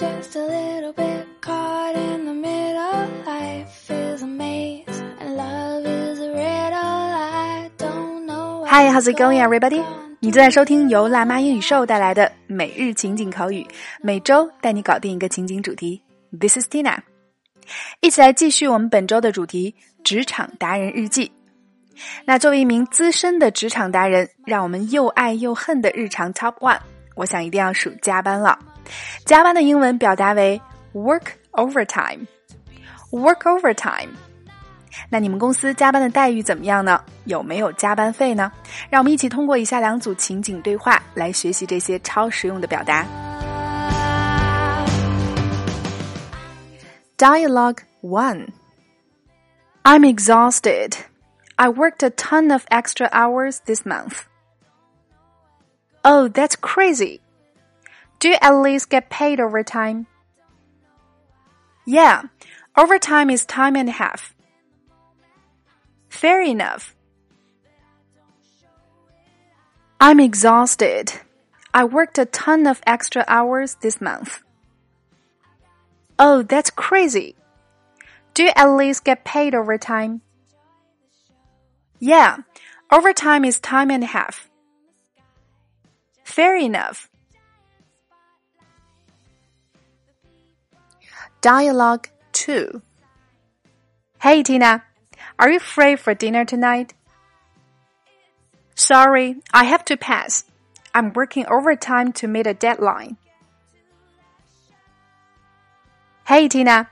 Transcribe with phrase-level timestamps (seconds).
[0.00, 3.06] just a little bit caught in the middle.
[3.26, 4.86] Life is a maze
[5.20, 6.72] and love is a riddle.
[6.72, 8.64] I don't know.
[8.64, 9.84] Hi, how's it going, everybody?
[10.20, 13.66] 你正在收听由辣妈英语秀带来的每日情景口语，
[14.00, 16.00] 每周带你搞定一个情景主题。
[16.32, 16.96] This is Tina，
[18.00, 21.30] 一起来继续我们本周的主题——职场达人日记。
[22.24, 26.78] 那作为一名资深的职场达人，让我们又爱又恨的日常 Top One，
[27.16, 28.58] 我想一定要数加班了。
[29.25, 30.61] 加班的英文表达为
[30.93, 34.09] work overtime。work overtime。
[35.09, 37.01] 那你们公司加班的待遇怎么样呢？
[37.25, 38.51] 有没有加班费呢？
[38.89, 43.05] 让我们一起通过以下两组情景对话来学习这些超实用的表达。
[47.17, 48.47] Dialogue one.
[49.83, 50.93] I'm exhausted.
[51.55, 54.23] I worked a ton of extra hours this month.
[56.03, 57.21] Oh, that's crazy.
[58.20, 60.06] Do you at least get paid overtime?
[61.86, 62.22] Yeah,
[62.76, 64.34] overtime is time and a half.
[66.10, 66.94] Fair enough.
[69.98, 71.12] I'm exhausted.
[71.72, 74.42] I worked a ton of extra hours this month.
[76.18, 77.36] Oh, that's crazy.
[78.34, 80.20] Do you at least get paid overtime?
[81.98, 82.38] Yeah,
[82.92, 84.50] overtime is time and a half.
[86.22, 87.08] Fair enough.
[91.41, 92.81] Dialogue 2
[94.21, 94.83] Hey Tina,
[95.37, 96.93] are you free for dinner tonight?
[98.75, 100.43] Sorry, I have to pass.
[100.93, 103.17] I'm working overtime to meet a deadline.
[106.25, 106.89] Hey Tina,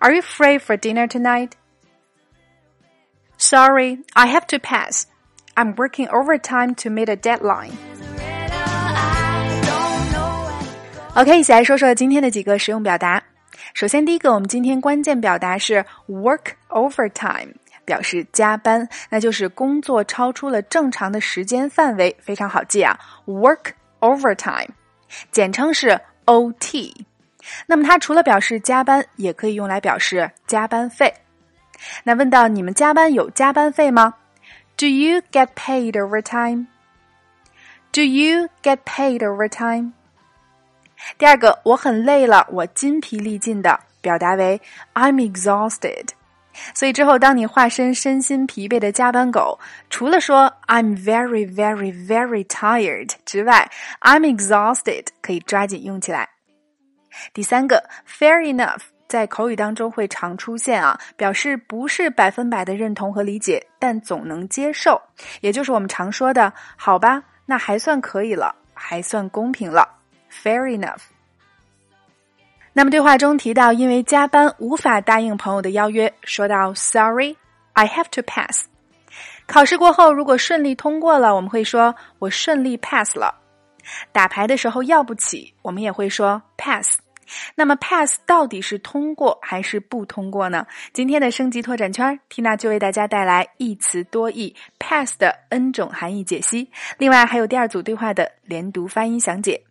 [0.00, 1.56] are you free for dinner tonight?
[3.36, 5.06] Sorry, I have to pass.
[5.56, 7.76] I'm working overtime to meet a deadline.
[11.14, 13.22] OK，一起来说说今天的几个实用表达。
[13.77, 17.53] 首先，第一个，我们今天关键表达是 work overtime，
[17.85, 22.99] 表示加班，那就是工作超出了正常的时间范围，非常好记啊。
[23.27, 23.65] work
[23.99, 24.69] overtime，
[25.29, 26.91] 简称是 OT。
[27.67, 31.13] 那么它除了表示加班，也可以用来表示加班费。
[32.03, 34.15] 那问到你们加班有加班费吗
[34.75, 39.91] ？Do you get paid overtime？Do you get paid overtime？
[41.17, 44.59] 第二个，我很累了，我筋疲力尽的，表达为
[44.93, 46.09] I'm exhausted。
[46.73, 49.59] 所以之后，当你化身身心疲惫的加班狗，
[49.91, 53.69] 除了说 I'm very very very tired 之外
[54.01, 56.27] ，I'm exhausted 可以抓紧用起来。
[57.31, 64.99] 第三个，fair enough 在口语当中会常出现啊，表示不是百分百的认同和理解，但总能接受，
[65.41, 69.87] 也就是我们常说的“好吧，那还算可以了，还算公平了”。
[70.43, 71.01] Fair enough。
[72.73, 77.35] 那么对话中提到，因为加班无法答应朋友的邀约，说到 “Sorry,
[77.73, 78.65] I have to pass”。
[79.47, 83.33] 考试过后，如果顺利通过了，我们会说“我顺利 pass 了”。
[84.11, 86.99] 打牌的时候要不起，我们也会说 “pass”。
[87.55, 90.67] 那么 pass 到底是通过还是不通过呢？
[90.93, 99.63] 今天的升级拓展圈，Tina 就为大家带来一词多义 pass 的 N 种含义解析，另外还有第二组对话的连读发音详解。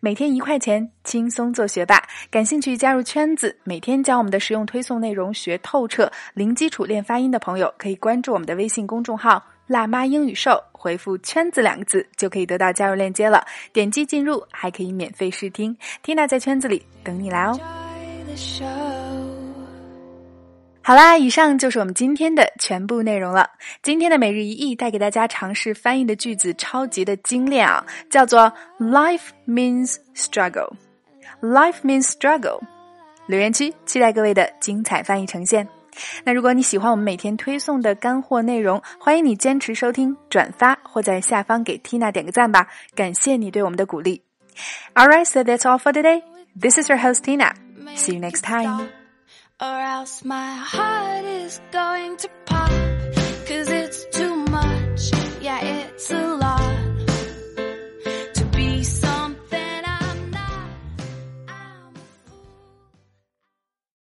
[0.00, 2.02] 每天一块钱，轻松做学霸。
[2.30, 13.44] 感兴趣加入圈子，每天将我们的实用推送内容学透彻，零基础练发音的朋友，可以关注我们的微信公众号“辣妈英语秀”，回复“圈子”两个字，就可以得到加入链接了。
[13.72, 15.76] 点击进入，还可以免费试听。
[16.04, 17.58] Tina 在圈子里等你来哦。
[20.88, 23.50] 好啦，以上就是我们今天的全部内容了。
[23.82, 30.72] 今天的每日一译带给大家尝试翻译的句子超级的精炼啊，叫做 “Life means struggle”。
[31.42, 32.62] Life means struggle。
[33.26, 35.68] 留言区期待各位的精彩翻译呈现。
[36.24, 44.22] 那如果你喜欢我们每天推送的干货内容，欢迎你坚持收听、转发或在下方给 Tina 点个赞吧，感谢你对我们的鼓励。
[44.94, 46.22] Alright, so that's all for today.
[46.58, 47.52] This is your host Tina.
[47.94, 48.88] See you next time.
[49.60, 52.70] Or else my heart is going to pop.
[53.48, 55.10] Cause it's too much,
[55.40, 56.27] yeah, it's a